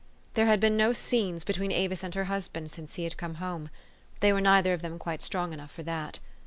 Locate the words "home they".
3.35-4.33